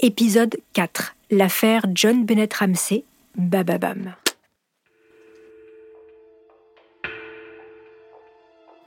Épisode 0.00 0.58
4. 0.74 1.16
L'affaire 1.32 1.84
John 1.92 2.24
Bennett 2.24 2.54
Ramsey. 2.54 3.02
Bababam. 3.36 4.14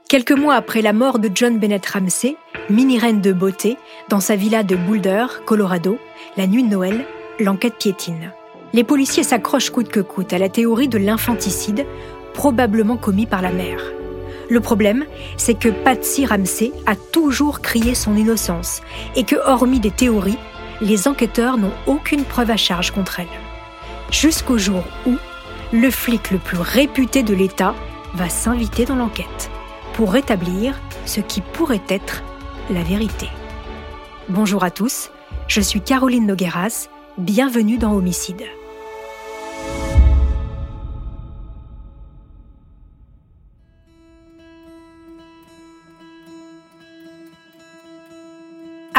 Quelques 0.08 0.32
mois 0.32 0.54
après 0.54 0.80
la 0.80 0.94
mort 0.94 1.18
de 1.18 1.28
John 1.34 1.58
Bennett 1.58 1.84
Ramsey, 1.84 2.36
mini-reine 2.70 3.20
de 3.20 3.34
beauté, 3.34 3.76
dans 4.08 4.20
sa 4.20 4.36
villa 4.36 4.62
de 4.62 4.74
Boulder, 4.74 5.26
Colorado, 5.44 5.98
la 6.38 6.46
nuit 6.46 6.62
de 6.62 6.70
Noël, 6.70 7.04
l'enquête 7.38 7.76
piétine. 7.78 8.32
Les 8.72 8.82
policiers 8.82 9.22
s'accrochent 9.22 9.68
coûte 9.68 9.88
que 9.88 10.00
coûte 10.00 10.32
à 10.32 10.38
la 10.38 10.48
théorie 10.48 10.88
de 10.88 10.96
l'infanticide, 10.96 11.84
probablement 12.32 12.96
commis 12.96 13.26
par 13.26 13.42
la 13.42 13.52
mère. 13.52 13.82
Le 14.48 14.60
problème, 14.60 15.04
c'est 15.36 15.58
que 15.58 15.68
Patsy 15.68 16.24
Ramsey 16.24 16.72
a 16.86 16.96
toujours 16.96 17.60
crié 17.60 17.94
son 17.94 18.16
innocence 18.16 18.80
et 19.14 19.24
que, 19.24 19.36
hormis 19.36 19.80
des 19.80 19.90
théories, 19.90 20.38
les 20.82 21.06
enquêteurs 21.06 21.56
n'ont 21.56 21.72
aucune 21.86 22.24
preuve 22.24 22.50
à 22.50 22.56
charge 22.56 22.90
contre 22.90 23.20
elle. 23.20 23.28
Jusqu'au 24.10 24.58
jour 24.58 24.82
où 25.06 25.16
le 25.72 25.90
flic 25.90 26.30
le 26.30 26.38
plus 26.38 26.58
réputé 26.58 27.22
de 27.22 27.34
l'État 27.34 27.74
va 28.14 28.28
s'inviter 28.28 28.84
dans 28.84 28.96
l'enquête 28.96 29.50
pour 29.94 30.12
rétablir 30.12 30.78
ce 31.06 31.20
qui 31.20 31.40
pourrait 31.40 31.80
être 31.88 32.22
la 32.70 32.82
vérité. 32.82 33.28
Bonjour 34.28 34.64
à 34.64 34.70
tous, 34.70 35.10
je 35.48 35.60
suis 35.60 35.80
Caroline 35.80 36.26
Nogueras, 36.26 36.88
bienvenue 37.16 37.78
dans 37.78 37.92
Homicide. 37.92 38.42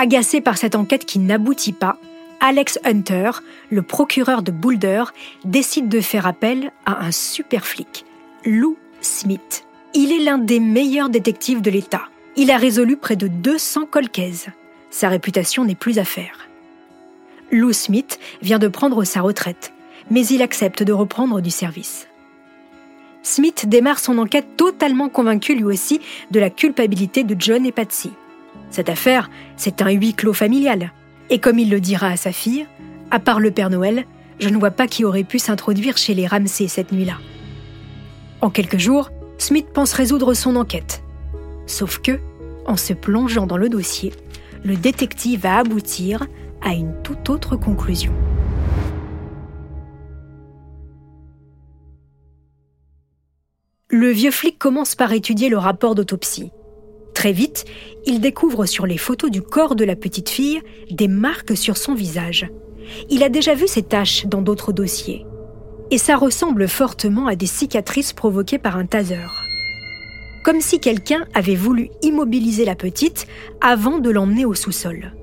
Agacé 0.04 0.42
par 0.42 0.58
cette 0.58 0.76
enquête 0.76 1.06
qui 1.06 1.18
n'aboutit 1.18 1.72
pas, 1.72 1.98
Alex 2.42 2.78
Hunter, 2.84 3.32
le 3.70 3.82
procureur 3.84 4.42
de 4.42 4.52
Boulder, 4.52 5.06
décide 5.46 5.88
de 5.88 6.02
faire 6.02 6.28
appel 6.28 6.74
à 6.86 7.06
un 7.06 7.12
super 7.12 7.66
flic, 7.66 8.04
Lou 8.44 8.76
Smith. 9.00 9.64
Il 9.94 10.12
est 10.12 10.20
l'un 10.20 10.40
des 10.40 10.60
meilleurs 10.60 11.08
détectives 11.08 11.62
de 11.62 11.72
l'État. 11.72 12.02
Il 12.36 12.52
a 12.52 12.58
résolu 12.58 12.98
près 12.98 13.16
de 13.16 13.28
200 13.28 13.86
colcaises. 13.86 14.48
Sa 14.90 15.08
réputation 15.08 15.64
n'est 15.64 15.74
plus 15.74 16.00
à 16.00 16.04
faire. 16.04 16.50
Lou 17.50 17.72
Smith 17.72 18.20
vient 18.42 18.60
de 18.60 18.68
prendre 18.68 19.06
sa 19.06 19.22
retraite, 19.22 19.72
mais 20.12 20.26
il 20.28 20.42
accepte 20.42 20.84
de 20.84 20.92
reprendre 20.92 21.40
du 21.40 21.50
service. 21.50 22.10
Smith 23.22 23.70
démarre 23.70 24.00
son 24.00 24.18
enquête 24.18 24.58
totalement 24.58 25.08
convaincu 25.08 25.56
lui 25.56 25.64
aussi 25.64 26.02
de 26.30 26.42
la 26.42 26.50
culpabilité 26.50 27.24
de 27.24 27.38
John 27.40 27.66
et 27.66 27.72
Patsy. 27.72 28.12
Cette 28.70 28.90
affaire, 28.90 29.30
c'est 29.56 29.82
un 29.82 29.92
huis 29.92 30.14
clos 30.14 30.34
familial. 30.34 30.92
Et 31.30 31.40
comme 31.40 31.60
il 31.60 31.70
le 31.70 31.80
dira 31.80 32.08
à 32.08 32.18
sa 32.18 32.32
fille, 32.32 32.66
à 33.12 33.20
part 33.20 33.40
le 33.40 33.52
Père 33.52 33.70
Noël, 33.70 34.06
je 34.40 34.50
ne 34.50 34.58
vois 34.58 34.72
pas 34.72 34.88
qui 34.88 35.06
aurait 35.06 35.24
pu 35.24 35.40
s'introduire 35.40 35.98
chez 35.98 36.14
les 36.14 36.28
Ramsey 36.28 36.68
cette 36.68 36.92
nuit-là. 36.92 37.18
En 38.42 38.50
quelques 38.50 38.80
jours, 38.80 39.12
Smith 39.38 39.68
pense 39.74 39.94
résoudre 39.94 40.34
son 40.34 40.56
enquête. 40.56 41.04
Sauf 41.66 42.00
que, 42.00 42.20
en 42.66 42.78
se 42.78 42.94
plongeant 42.94 43.48
dans 43.48 43.58
le 43.58 43.70
dossier, 43.70 44.12
le 44.64 44.76
détective 44.76 45.42
va 45.42 45.58
aboutir 45.58 46.26
à 46.62 46.74
une 46.74 46.94
toute 47.04 47.30
autre 47.30 47.56
conclusion. 47.56 48.14
Le 53.90 54.10
vieux 54.10 54.32
flic 54.32 54.58
commence 54.58 54.96
par 54.96 55.14
étudier 55.14 55.50
le 55.50 55.58
rapport 55.58 55.94
d'autopsie. 55.94 56.52
Très 57.24 57.32
vite, 57.32 57.64
il 58.06 58.20
découvre 58.20 58.66
sur 58.66 58.86
les 58.86 58.98
photos 58.98 59.32
du 59.32 59.42
corps 59.42 59.78
de 59.78 59.86
la 59.86 59.96
petite 59.96 60.28
fille 60.28 60.62
des 60.92 61.08
marques 61.08 61.56
sur 61.56 61.78
son 61.78 61.96
visage. 61.96 62.52
Il 63.10 63.24
a 63.24 63.30
déjà 63.30 63.56
vu 63.56 63.66
ces 63.66 63.82
taches 63.82 64.26
dans 64.26 64.42
d'autres 64.42 64.74
dossiers. 64.74 65.26
Et 65.90 65.98
ça 65.98 66.18
ressemble 66.18 66.68
fortement 66.68 67.28
à 67.28 67.38
des 67.38 67.46
cicatrices 67.46 68.12
provoquées 68.12 68.58
par 68.58 68.76
un 68.76 68.86
taser. 68.86 69.30
Comme 70.44 70.60
si 70.60 70.82
quelqu'un 70.82 71.26
avait 71.34 71.56
voulu 71.56 71.92
immobiliser 72.02 72.66
la 72.66 72.76
petite 72.76 73.26
avant 73.62 74.00
de 74.00 74.10
l'emmener 74.10 74.44
au 74.44 74.54
sous-sol. 74.54 75.14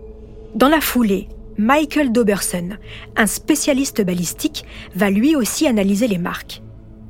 Dans 0.55 0.71
la 0.71 0.81
foulée, 0.81 1.29
Michael 1.59 2.13
Doberson, 2.13 2.79
un 3.15 3.27
spécialiste 3.27 4.01
balistique, 4.01 4.65
va 4.95 5.11
lui 5.11 5.37
aussi 5.37 5.67
analyser 5.67 6.09
les 6.09 6.17
marques. 6.17 6.63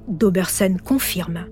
Doberson 0.09 0.79
confirme. 0.85 1.47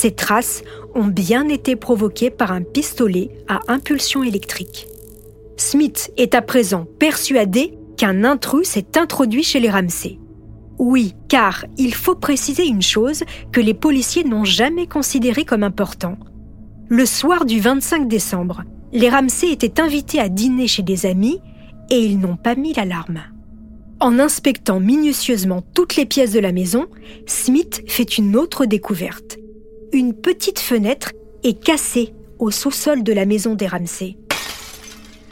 Ces 0.00 0.12
traces 0.12 0.62
ont 0.94 1.04
bien 1.04 1.46
été 1.50 1.76
provoquées 1.76 2.30
par 2.30 2.52
un 2.52 2.62
pistolet 2.62 3.28
à 3.48 3.60
impulsion 3.68 4.22
électrique. 4.22 4.86
Smith 5.58 6.10
est 6.16 6.34
à 6.34 6.40
présent 6.40 6.86
persuadé 6.98 7.74
qu'un 7.98 8.24
intrus 8.24 8.66
s'est 8.66 8.96
introduit 8.96 9.42
chez 9.42 9.60
les 9.60 9.68
Ramsey. 9.68 10.18
Oui, 10.78 11.12
car 11.28 11.66
il 11.76 11.92
faut 11.92 12.14
préciser 12.14 12.66
une 12.66 12.80
chose 12.80 13.24
que 13.52 13.60
les 13.60 13.74
policiers 13.74 14.24
n'ont 14.24 14.46
jamais 14.46 14.86
considérée 14.86 15.44
comme 15.44 15.64
important. 15.64 16.16
Le 16.88 17.04
soir 17.04 17.44
du 17.44 17.60
25 17.60 18.08
décembre, 18.08 18.62
les 18.94 19.10
Ramsey 19.10 19.52
étaient 19.52 19.82
invités 19.82 20.18
à 20.18 20.30
dîner 20.30 20.66
chez 20.66 20.82
des 20.82 21.04
amis 21.04 21.42
et 21.90 21.98
ils 21.98 22.18
n'ont 22.18 22.36
pas 22.36 22.54
mis 22.54 22.72
l'alarme. 22.72 23.20
En 24.00 24.18
inspectant 24.18 24.80
minutieusement 24.80 25.62
toutes 25.74 25.96
les 25.96 26.06
pièces 26.06 26.32
de 26.32 26.40
la 26.40 26.52
maison, 26.52 26.86
Smith 27.26 27.82
fait 27.86 28.16
une 28.16 28.34
autre 28.34 28.64
découverte 28.64 29.39
une 29.92 30.14
petite 30.14 30.58
fenêtre 30.58 31.12
est 31.42 31.62
cassée 31.62 32.14
au 32.38 32.50
sous-sol 32.50 33.02
de 33.02 33.12
la 33.12 33.26
maison 33.26 33.54
des 33.54 33.66
Ramsey. 33.66 34.16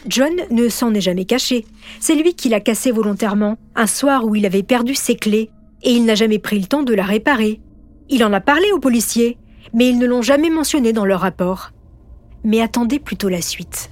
John 0.06 0.34
ne 0.50 0.68
s'en 0.68 0.94
est 0.94 1.00
jamais 1.00 1.24
caché. 1.24 1.64
C'est 2.00 2.14
lui 2.14 2.34
qui 2.34 2.48
l'a 2.48 2.60
cassée 2.60 2.90
volontairement, 2.90 3.56
un 3.74 3.86
soir 3.86 4.24
où 4.24 4.34
il 4.34 4.46
avait 4.46 4.62
perdu 4.62 4.94
ses 4.94 5.16
clés, 5.16 5.50
et 5.82 5.92
il 5.92 6.04
n'a 6.04 6.14
jamais 6.14 6.38
pris 6.38 6.58
le 6.58 6.66
temps 6.66 6.82
de 6.82 6.94
la 6.94 7.04
réparer. 7.04 7.60
Il 8.08 8.24
en 8.24 8.32
a 8.32 8.40
parlé 8.40 8.72
aux 8.72 8.80
policiers, 8.80 9.38
mais 9.74 9.88
ils 9.88 9.98
ne 9.98 10.06
l'ont 10.06 10.22
jamais 10.22 10.50
mentionné 10.50 10.92
dans 10.92 11.04
leur 11.04 11.20
rapport. 11.20 11.70
Mais 12.44 12.60
attendez 12.60 12.98
plutôt 12.98 13.28
la 13.28 13.42
suite. 13.42 13.90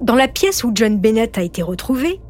Dans 0.00 0.14
la 0.14 0.28
pièce 0.28 0.64
où 0.64 0.72
John 0.74 0.98
Bennett 0.98 1.38
a 1.38 1.42
été 1.42 1.62
retrouvé, 1.62 2.20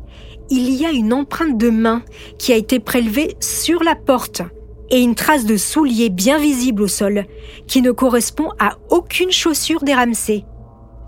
il 0.50 0.70
y 0.70 0.84
a 0.84 0.92
une 0.92 1.12
empreinte 1.12 1.58
de 1.58 1.70
main 1.70 2.02
qui 2.38 2.52
a 2.52 2.56
été 2.56 2.78
prélevée 2.78 3.36
sur 3.40 3.82
la 3.82 3.96
porte 3.96 4.42
et 4.90 5.00
une 5.00 5.14
trace 5.14 5.44
de 5.44 5.56
soulier 5.56 6.08
bien 6.10 6.38
visible 6.38 6.82
au 6.82 6.88
sol, 6.88 7.26
qui 7.66 7.82
ne 7.82 7.90
correspond 7.90 8.50
à 8.58 8.76
aucune 8.90 9.30
chaussure 9.30 9.82
des 9.82 9.94
Ramsey. 9.94 10.44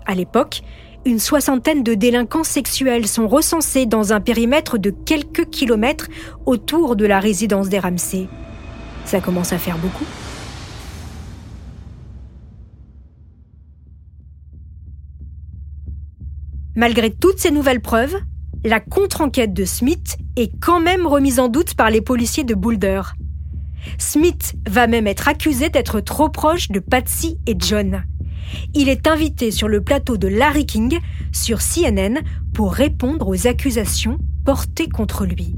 À 0.05 0.15
l'époque, 0.15 0.61
une 1.05 1.19
soixantaine 1.19 1.83
de 1.83 1.93
délinquants 1.93 2.43
sexuels 2.43 3.07
sont 3.07 3.27
recensés 3.27 3.85
dans 3.85 4.11
un 4.11 4.19
périmètre 4.19 4.77
de 4.77 4.89
quelques 4.89 5.49
kilomètres 5.49 6.07
autour 6.45 6.95
de 6.95 7.05
la 7.05 7.19
résidence 7.19 7.69
des 7.69 7.79
Ramsey. 7.79 8.27
Ça 9.05 9.21
commence 9.21 9.53
à 9.53 9.57
faire 9.57 9.77
beaucoup. 9.77 10.05
Malgré 16.75 17.11
toutes 17.11 17.39
ces 17.39 17.51
nouvelles 17.51 17.81
preuves, 17.81 18.15
la 18.63 18.79
contre-enquête 18.79 19.53
de 19.53 19.65
Smith 19.65 20.17
est 20.35 20.51
quand 20.61 20.79
même 20.79 21.07
remise 21.07 21.39
en 21.39 21.47
doute 21.47 21.75
par 21.75 21.89
les 21.89 22.01
policiers 22.01 22.43
de 22.43 22.55
Boulder. 22.55 23.01
Smith 23.97 24.55
va 24.67 24.87
même 24.87 25.07
être 25.07 25.27
accusé 25.27 25.69
d'être 25.69 25.99
trop 25.99 26.29
proche 26.29 26.69
de 26.69 26.79
Patsy 26.79 27.37
et 27.47 27.55
John. 27.57 28.03
Il 28.73 28.89
est 28.89 29.07
invité 29.07 29.51
sur 29.51 29.67
le 29.67 29.81
plateau 29.81 30.17
de 30.17 30.27
Larry 30.27 30.65
King 30.65 30.99
sur 31.31 31.59
CNN 31.59 32.19
pour 32.53 32.73
répondre 32.73 33.27
aux 33.27 33.47
accusations 33.47 34.17
portées 34.45 34.89
contre 34.89 35.25
lui. 35.25 35.55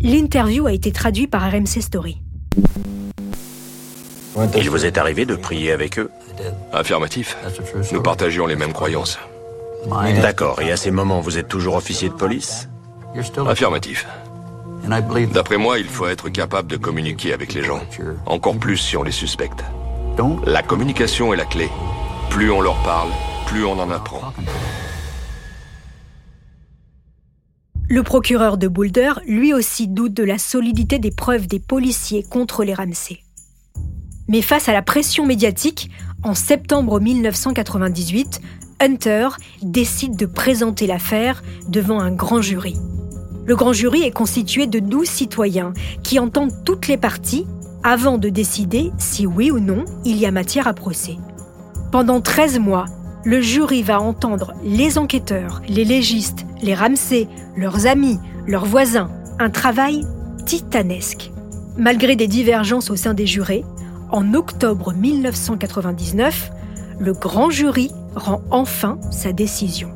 L'interview 0.00 0.66
a 0.66 0.72
été 0.72 0.92
traduite 0.92 1.30
par 1.30 1.42
RMC 1.50 1.80
Story. 1.80 2.22
Il 4.56 4.70
vous 4.70 4.86
est 4.86 4.96
arrivé 4.96 5.26
de 5.26 5.34
prier 5.34 5.72
avec 5.72 5.98
eux? 5.98 6.10
Affirmatif. 6.72 7.36
Nous 7.92 8.00
partagions 8.00 8.46
les 8.46 8.56
mêmes 8.56 8.72
croyances. 8.72 9.18
D'accord, 10.22 10.62
et 10.62 10.70
à 10.70 10.76
ces 10.76 10.90
moments, 10.90 11.20
vous 11.20 11.36
êtes 11.38 11.48
toujours 11.48 11.74
officier 11.74 12.08
de 12.08 12.14
police? 12.14 12.68
Affirmatif. 13.46 14.06
D'après 15.32 15.58
moi, 15.58 15.78
il 15.78 15.86
faut 15.86 16.06
être 16.06 16.28
capable 16.28 16.68
de 16.68 16.76
communiquer 16.76 17.32
avec 17.32 17.54
les 17.54 17.62
gens, 17.62 17.80
encore 18.26 18.56
plus 18.58 18.76
si 18.76 18.96
on 18.96 19.02
les 19.02 19.12
suspecte. 19.12 19.64
La 20.44 20.62
communication 20.62 21.32
est 21.32 21.36
la 21.36 21.46
clé. 21.46 21.68
Plus 22.28 22.50
on 22.50 22.60
leur 22.60 22.76
parle, 22.82 23.08
plus 23.46 23.64
on 23.64 23.78
en 23.78 23.90
apprend. 23.90 24.32
Le 27.88 28.02
procureur 28.02 28.58
de 28.58 28.68
Boulder, 28.68 29.12
lui 29.26 29.52
aussi, 29.52 29.88
doute 29.88 30.14
de 30.14 30.22
la 30.22 30.38
solidité 30.38 30.98
des 30.98 31.10
preuves 31.10 31.46
des 31.46 31.58
policiers 31.58 32.22
contre 32.22 32.62
les 32.62 32.74
Ramsey. 32.74 33.20
Mais 34.28 34.42
face 34.42 34.68
à 34.68 34.72
la 34.72 34.82
pression 34.82 35.26
médiatique, 35.26 35.90
en 36.22 36.34
septembre 36.34 37.00
1998, 37.00 38.40
Hunter 38.78 39.28
décide 39.62 40.16
de 40.16 40.26
présenter 40.26 40.86
l'affaire 40.86 41.42
devant 41.66 41.98
un 41.98 42.12
grand 42.12 42.40
jury. 42.42 42.76
Le 43.46 43.56
grand 43.56 43.72
jury 43.72 44.02
est 44.02 44.10
constitué 44.10 44.66
de 44.66 44.78
12 44.78 45.08
citoyens 45.08 45.72
qui 46.02 46.18
entendent 46.18 46.54
toutes 46.64 46.88
les 46.88 46.96
parties 46.96 47.46
avant 47.82 48.18
de 48.18 48.28
décider 48.28 48.92
si 48.98 49.26
oui 49.26 49.50
ou 49.50 49.58
non 49.58 49.84
il 50.04 50.16
y 50.16 50.26
a 50.26 50.30
matière 50.30 50.68
à 50.68 50.74
procès. 50.74 51.16
Pendant 51.90 52.20
13 52.20 52.58
mois, 52.58 52.84
le 53.24 53.40
jury 53.40 53.82
va 53.82 54.00
entendre 54.00 54.54
les 54.62 54.98
enquêteurs, 54.98 55.62
les 55.68 55.84
légistes, 55.84 56.46
les 56.62 56.74
Ramsey, 56.74 57.28
leurs 57.56 57.86
amis, 57.86 58.18
leurs 58.46 58.66
voisins. 58.66 59.10
Un 59.38 59.50
travail 59.50 60.06
titanesque. 60.46 61.30
Malgré 61.76 62.16
des 62.16 62.26
divergences 62.26 62.90
au 62.90 62.96
sein 62.96 63.14
des 63.14 63.26
jurés, 63.26 63.64
en 64.10 64.34
octobre 64.34 64.92
1999, 64.92 66.50
le 66.98 67.12
grand 67.12 67.50
jury 67.50 67.90
rend 68.14 68.42
enfin 68.50 68.98
sa 69.10 69.32
décision. 69.32 69.90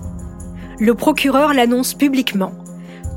Le 0.79 0.94
procureur 0.94 1.52
l'annonce 1.52 1.94
publiquement. 1.94 2.52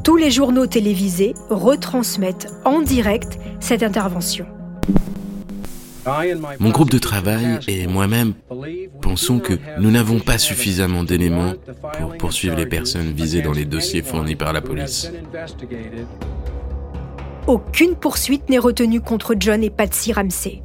Tous 0.03 0.15
les 0.15 0.31
journaux 0.31 0.67
télévisés 0.67 1.33
retransmettent 1.49 2.47
en 2.65 2.81
direct 2.81 3.39
cette 3.59 3.83
intervention. 3.83 4.45
Mon 6.59 6.69
groupe 6.69 6.89
de 6.89 6.99
travail 6.99 7.59
et 7.67 7.85
moi-même 7.85 8.33
pensons 9.01 9.39
que 9.39 9.59
nous 9.79 9.91
n'avons 9.91 10.19
pas 10.19 10.37
suffisamment 10.37 11.03
d'éléments 11.03 11.53
pour 11.99 12.15
poursuivre 12.17 12.55
les 12.55 12.65
personnes 12.65 13.11
visées 13.11 13.41
dans 13.41 13.51
les 13.51 13.65
dossiers 13.65 14.01
fournis 14.01 14.35
par 14.35 14.53
la 14.53 14.61
police. 14.61 15.11
Aucune 17.45 17.95
poursuite 17.95 18.49
n'est 18.49 18.57
retenue 18.57 19.01
contre 19.01 19.35
John 19.37 19.63
et 19.63 19.69
Patsy 19.69 20.13
Ramsey 20.13 20.61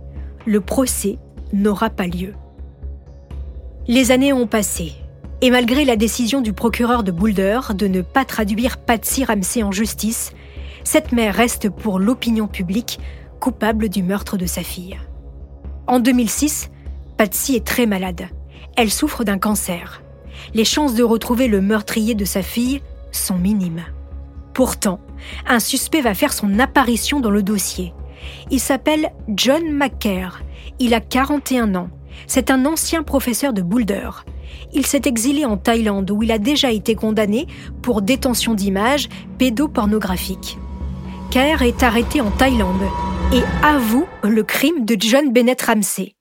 le 0.46 0.60
procès 0.60 1.18
n'aura 1.52 1.90
pas 1.90 2.06
lieu. 2.06 2.34
Les 3.86 4.10
années 4.10 4.32
ont 4.32 4.46
passé, 4.46 4.92
et 5.42 5.50
malgré 5.50 5.84
la 5.84 5.96
décision 5.96 6.40
du 6.40 6.52
procureur 6.52 7.02
de 7.02 7.10
Boulder 7.10 7.58
de 7.74 7.88
ne 7.88 8.00
pas 8.00 8.24
traduire 8.24 8.78
Patsy 8.78 9.24
Ramsey 9.24 9.64
en 9.64 9.72
justice, 9.72 10.32
cette 10.84 11.10
mère 11.10 11.34
reste 11.34 11.68
pour 11.68 11.98
l'opinion 11.98 12.46
publique 12.46 13.00
coupable 13.40 13.88
du 13.88 14.04
meurtre 14.04 14.36
de 14.36 14.46
sa 14.46 14.62
fille. 14.62 14.98
En 15.88 15.98
2006, 15.98 16.70
Patsy 17.16 17.56
est 17.56 17.66
très 17.66 17.86
malade. 17.86 18.28
Elle 18.76 18.90
souffre 18.90 19.24
d'un 19.24 19.38
cancer. 19.38 20.02
Les 20.54 20.64
chances 20.64 20.94
de 20.94 21.02
retrouver 21.02 21.48
le 21.48 21.60
meurtrier 21.60 22.14
de 22.14 22.24
sa 22.24 22.42
fille 22.42 22.80
sont 23.10 23.36
minimes. 23.36 23.84
Pourtant, 24.54 25.00
un 25.48 25.58
suspect 25.58 26.02
va 26.02 26.14
faire 26.14 26.32
son 26.32 26.60
apparition 26.60 27.18
dans 27.18 27.30
le 27.30 27.42
dossier. 27.42 27.92
Il 28.52 28.60
s'appelle 28.60 29.10
John 29.28 29.72
McCare. 29.72 30.40
Il 30.78 30.94
a 30.94 31.00
41 31.00 31.74
ans. 31.74 31.90
C'est 32.28 32.52
un 32.52 32.64
ancien 32.64 33.02
professeur 33.02 33.52
de 33.52 33.62
Boulder. 33.62 34.08
Il 34.72 34.86
s'est 34.86 35.02
exilé 35.04 35.44
en 35.44 35.56
Thaïlande 35.56 36.10
où 36.10 36.22
il 36.22 36.32
a 36.32 36.38
déjà 36.38 36.70
été 36.70 36.94
condamné 36.94 37.46
pour 37.82 38.02
détention 38.02 38.54
d'images 38.54 39.08
pédopornographiques. 39.38 40.58
Kerr 41.30 41.62
est 41.62 41.82
arrêté 41.82 42.20
en 42.20 42.30
Thaïlande 42.30 42.82
et 43.32 43.42
avoue 43.64 44.06
le 44.22 44.42
crime 44.42 44.84
de 44.84 44.96
John 44.98 45.32
Bennett 45.32 45.62
Ramsey. 45.62 46.14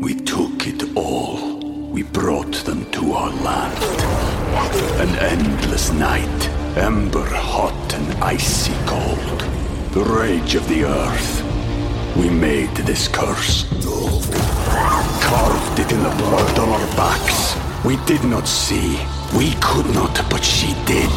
We 0.00 0.14
took 0.24 0.66
it 0.66 0.84
all. 0.94 1.56
We 1.90 2.02
brought 2.02 2.52
them 2.64 2.84
to 2.92 3.12
our 3.12 3.32
land. 3.42 3.72
An 5.00 5.08
endless 5.18 5.90
night, 5.92 6.50
ember 6.76 7.24
hot 7.24 7.94
and 7.94 8.06
cold. 8.86 9.40
The 9.92 10.04
rage 10.04 10.54
of 10.54 10.68
the 10.68 10.84
earth. 10.84 11.45
We 12.18 12.30
made 12.30 12.74
this 12.86 13.08
curse. 13.08 13.64
Carved 15.20 15.78
it 15.78 15.92
in 15.92 16.02
the 16.02 16.14
blood 16.18 16.58
on 16.58 16.68
our 16.68 16.86
backs. 16.96 17.56
We 17.84 17.96
did 18.06 18.24
not 18.24 18.48
see. 18.48 18.98
We 19.36 19.52
could 19.60 19.86
not, 19.94 20.14
but 20.30 20.42
she 20.42 20.74
did. 20.86 21.10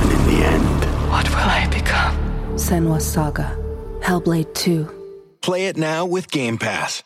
And 0.00 0.10
in 0.10 0.24
the 0.30 0.44
end, 0.46 0.84
what 1.10 1.28
will 1.28 1.36
I 1.36 1.68
become? 1.70 2.16
Senwa 2.56 3.00
Saga. 3.00 3.56
Hellblade 4.00 4.54
2. 4.54 4.86
Play 5.42 5.66
it 5.66 5.76
now 5.76 6.06
with 6.06 6.30
Game 6.30 6.56
Pass. 6.58 7.02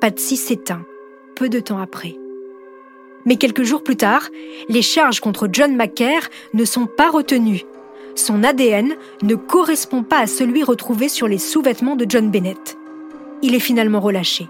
Patsy 0.00 0.36
s'éteint, 0.36 0.84
peu 1.36 1.48
de 1.48 1.60
temps 1.60 1.78
après. 1.78 2.16
Mais 3.24 3.36
quelques 3.36 3.62
jours 3.62 3.84
plus 3.84 3.96
tard, 3.96 4.22
les 4.68 4.82
charges 4.82 5.20
contre 5.20 5.48
John 5.50 5.76
McCare 5.76 6.28
ne 6.54 6.64
sont 6.64 6.86
pas 6.86 7.10
retenues. 7.10 7.62
Son 8.14 8.44
ADN 8.44 8.94
ne 9.22 9.34
correspond 9.34 10.02
pas 10.02 10.18
à 10.18 10.26
celui 10.26 10.62
retrouvé 10.62 11.08
sur 11.08 11.28
les 11.28 11.38
sous-vêtements 11.38 11.96
de 11.96 12.06
John 12.08 12.30
Bennett. 12.30 12.76
Il 13.42 13.54
est 13.54 13.60
finalement 13.60 14.00
relâché. 14.00 14.48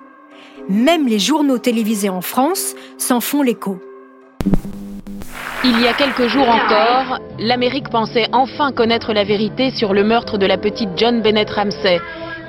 Même 0.68 1.06
les 1.06 1.18
journaux 1.18 1.58
télévisés 1.58 2.08
en 2.08 2.20
France 2.20 2.74
s'en 2.98 3.20
font 3.20 3.42
l'écho. 3.42 3.78
Il 5.64 5.80
y 5.80 5.86
a 5.86 5.92
quelques 5.92 6.26
jours 6.26 6.48
encore, 6.48 7.20
l'Amérique 7.38 7.88
pensait 7.88 8.26
enfin 8.32 8.72
connaître 8.72 9.12
la 9.12 9.22
vérité 9.22 9.70
sur 9.70 9.94
le 9.94 10.02
meurtre 10.02 10.38
de 10.38 10.46
la 10.46 10.58
petite 10.58 10.90
John 10.96 11.22
Bennett 11.22 11.48
Ramsey, 11.50 12.00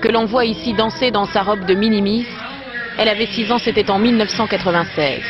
que 0.01 0.07
l'on 0.07 0.25
voit 0.25 0.45
ici 0.45 0.73
danser 0.73 1.11
dans 1.11 1.25
sa 1.25 1.43
robe 1.43 1.65
de 1.65 1.75
minimis 1.75 2.25
elle 2.97 3.09
avait 3.09 3.25
6 3.25 3.51
ans, 3.51 3.57
c'était 3.57 3.89
en 3.89 3.97
1996. 3.97 5.21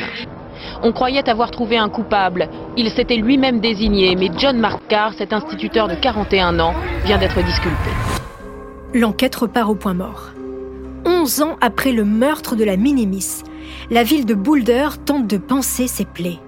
On 0.86 0.92
croyait 0.92 1.30
avoir 1.30 1.50
trouvé 1.50 1.78
un 1.78 1.88
coupable. 1.88 2.50
Il 2.76 2.90
s'était 2.90 3.16
lui-même 3.16 3.58
désigné, 3.58 4.14
mais 4.16 4.30
John 4.36 4.58
Markar, 4.58 5.14
cet 5.14 5.32
instituteur 5.32 5.88
de 5.88 5.94
41 5.94 6.60
ans, 6.60 6.74
vient 7.06 7.16
d'être 7.16 7.42
disculpé. 7.42 7.88
L'enquête 8.92 9.34
repart 9.34 9.70
au 9.70 9.76
point 9.76 9.94
mort. 9.94 10.32
11 11.06 11.40
ans 11.40 11.56
après 11.62 11.92
le 11.92 12.04
meurtre 12.04 12.54
de 12.54 12.64
la 12.64 12.76
Minimis, 12.76 13.44
la 13.90 14.02
ville 14.02 14.26
de 14.26 14.34
Boulder 14.34 14.88
tente 15.06 15.26
de 15.26 15.38
penser 15.38 15.86
ses 15.88 16.04
plaies. 16.04 16.38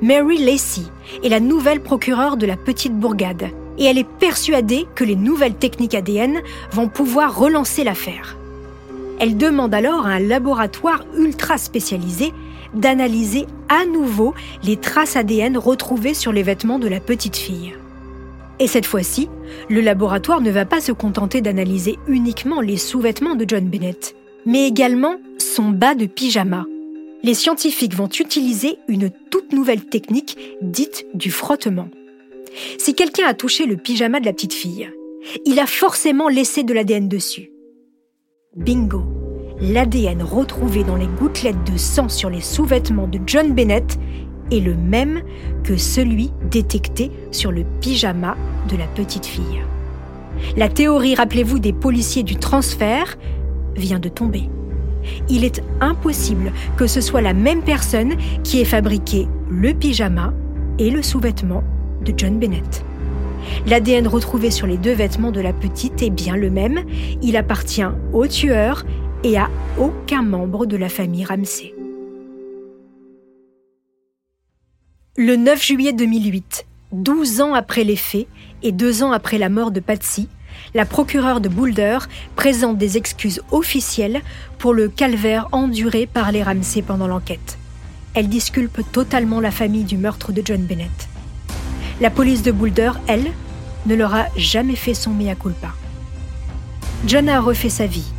Mary 0.00 0.38
Lacey 0.38 0.86
est 1.22 1.28
la 1.28 1.40
nouvelle 1.40 1.80
procureure 1.80 2.38
de 2.38 2.46
la 2.46 2.56
petite 2.56 2.98
bourgade 2.98 3.50
et 3.76 3.84
elle 3.84 3.98
est 3.98 4.08
persuadée 4.08 4.86
que 4.94 5.04
les 5.04 5.16
nouvelles 5.16 5.54
techniques 5.54 5.94
ADN 5.94 6.40
vont 6.72 6.88
pouvoir 6.88 7.38
relancer 7.38 7.84
l'affaire. 7.84 8.38
Elle 9.20 9.36
demande 9.36 9.74
alors 9.74 10.06
à 10.06 10.12
un 10.12 10.18
laboratoire 10.18 11.04
ultra 11.14 11.58
spécialisé 11.58 12.32
d'analyser 12.74 13.46
à 13.68 13.86
nouveau 13.86 14.34
les 14.62 14.76
traces 14.76 15.16
ADN 15.16 15.56
retrouvées 15.56 16.14
sur 16.14 16.32
les 16.32 16.42
vêtements 16.42 16.78
de 16.78 16.88
la 16.88 17.00
petite 17.00 17.36
fille. 17.36 17.74
Et 18.58 18.66
cette 18.66 18.86
fois-ci, 18.86 19.28
le 19.68 19.80
laboratoire 19.80 20.40
ne 20.40 20.50
va 20.50 20.64
pas 20.64 20.80
se 20.80 20.92
contenter 20.92 21.40
d'analyser 21.40 21.98
uniquement 22.08 22.60
les 22.60 22.78
sous-vêtements 22.78 23.34
de 23.34 23.44
John 23.46 23.68
Bennett, 23.68 24.16
mais 24.46 24.66
également 24.66 25.16
son 25.38 25.70
bas 25.70 25.94
de 25.94 26.06
pyjama. 26.06 26.64
Les 27.22 27.34
scientifiques 27.34 27.94
vont 27.94 28.08
utiliser 28.08 28.78
une 28.88 29.10
toute 29.30 29.52
nouvelle 29.52 29.84
technique 29.84 30.38
dite 30.62 31.06
du 31.14 31.30
frottement. 31.30 31.88
Si 32.78 32.94
quelqu'un 32.94 33.26
a 33.26 33.34
touché 33.34 33.66
le 33.66 33.76
pyjama 33.76 34.20
de 34.20 34.26
la 34.26 34.32
petite 34.32 34.54
fille, 34.54 34.90
il 35.44 35.58
a 35.58 35.66
forcément 35.66 36.28
laissé 36.28 36.62
de 36.62 36.72
l'ADN 36.72 37.08
dessus. 37.08 37.50
Bingo 38.54 39.02
L'ADN 39.60 40.22
retrouvé 40.22 40.84
dans 40.84 40.96
les 40.96 41.06
gouttelettes 41.06 41.64
de 41.70 41.78
sang 41.78 42.10
sur 42.10 42.28
les 42.28 42.42
sous-vêtements 42.42 43.06
de 43.06 43.18
John 43.26 43.54
Bennett 43.54 43.98
est 44.52 44.60
le 44.60 44.74
même 44.74 45.22
que 45.64 45.78
celui 45.78 46.30
détecté 46.50 47.10
sur 47.30 47.52
le 47.52 47.64
pyjama 47.80 48.36
de 48.68 48.76
la 48.76 48.86
petite 48.86 49.24
fille. 49.24 49.62
La 50.58 50.68
théorie, 50.68 51.14
rappelez-vous, 51.14 51.58
des 51.58 51.72
policiers 51.72 52.22
du 52.22 52.36
transfert 52.36 53.16
vient 53.76 53.98
de 53.98 54.10
tomber. 54.10 54.50
Il 55.30 55.42
est 55.42 55.62
impossible 55.80 56.52
que 56.76 56.86
ce 56.86 57.00
soit 57.00 57.22
la 57.22 57.32
même 57.32 57.62
personne 57.62 58.14
qui 58.44 58.60
ait 58.60 58.66
fabriqué 58.66 59.26
le 59.48 59.72
pyjama 59.72 60.34
et 60.78 60.90
le 60.90 61.02
sous-vêtement 61.02 61.64
de 62.04 62.12
John 62.14 62.38
Bennett. 62.38 62.84
L'ADN 63.66 64.06
retrouvé 64.06 64.50
sur 64.50 64.66
les 64.66 64.76
deux 64.76 64.92
vêtements 64.92 65.32
de 65.32 65.40
la 65.40 65.52
petite 65.52 66.02
est 66.02 66.10
bien 66.10 66.36
le 66.36 66.50
même. 66.50 66.80
Il 67.22 67.36
appartient 67.36 67.86
au 68.12 68.26
tueur 68.26 68.84
et 69.26 69.36
à 69.36 69.50
aucun 69.76 70.22
membre 70.22 70.66
de 70.66 70.76
la 70.76 70.88
famille 70.88 71.24
Ramsey. 71.24 71.74
Le 75.16 75.34
9 75.34 75.60
juillet 75.60 75.92
2008, 75.92 76.64
12 76.92 77.40
ans 77.40 77.54
après 77.54 77.82
les 77.82 77.96
faits 77.96 78.28
et 78.62 78.70
deux 78.70 79.02
ans 79.02 79.10
après 79.10 79.38
la 79.38 79.48
mort 79.48 79.72
de 79.72 79.80
Patsy, 79.80 80.28
la 80.74 80.86
procureure 80.86 81.40
de 81.40 81.48
Boulder 81.48 81.98
présente 82.36 82.78
des 82.78 82.96
excuses 82.96 83.42
officielles 83.50 84.22
pour 84.58 84.72
le 84.72 84.88
calvaire 84.88 85.48
enduré 85.50 86.06
par 86.06 86.30
les 86.30 86.44
Ramsey 86.44 86.82
pendant 86.82 87.08
l'enquête. 87.08 87.58
Elle 88.14 88.28
disculpe 88.28 88.80
totalement 88.92 89.40
la 89.40 89.50
famille 89.50 89.84
du 89.84 89.96
meurtre 89.96 90.30
de 90.30 90.40
John 90.44 90.62
Bennett. 90.62 91.08
La 92.00 92.10
police 92.10 92.44
de 92.44 92.52
Boulder, 92.52 92.92
elle, 93.08 93.32
ne 93.86 93.96
leur 93.96 94.14
a 94.14 94.26
jamais 94.36 94.76
fait 94.76 94.94
son 94.94 95.10
mea 95.10 95.34
culpa. 95.34 95.72
John 97.06 97.28
a 97.28 97.40
refait 97.40 97.70
sa 97.70 97.86
vie. 97.86 98.12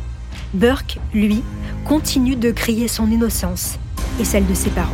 Burke, 0.54 0.98
lui, 1.12 1.42
continue 1.84 2.36
de 2.36 2.50
crier 2.50 2.88
son 2.88 3.10
innocence 3.10 3.78
et 4.18 4.24
celle 4.24 4.46
de 4.46 4.54
ses 4.54 4.70
parents. 4.70 4.88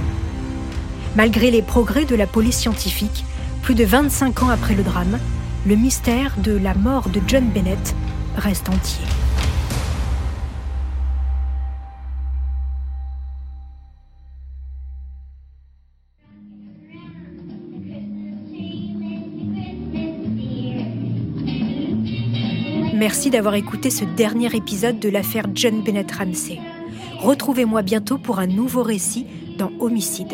Malgré 1.17 1.51
les 1.51 1.63
progrès 1.63 2.05
de 2.05 2.17
la 2.17 2.27
police 2.27 2.59
scientifique, 2.59 3.25
plus 3.63 3.75
de 3.75 3.85
25 3.85 4.43
ans 4.43 4.49
après 4.49 4.75
le 4.75 4.83
drame, 4.83 5.19
le 5.67 5.77
mystère 5.77 6.35
de 6.39 6.57
la 6.57 6.75
mort 6.75 7.09
de 7.09 7.21
John 7.27 7.45
Bennett 7.49 7.95
reste 8.37 8.69
entier. 8.69 9.05
Merci 23.05 23.29
d'avoir 23.29 23.55
écouté 23.55 23.91
ce 23.91 24.03
dernier 24.03 24.57
épisode 24.57 24.99
de 24.99 25.11
l'affaire 25.11 25.45
John 25.55 25.83
Bennett 25.83 26.11
Ramsey. 26.11 26.59
Retrouvez-moi 27.19 27.83
bientôt 27.83 28.17
pour 28.17 28.39
un 28.39 28.47
nouveau 28.47 28.83
récit 28.83 29.27
dans 29.59 29.71
Homicide. 29.79 30.33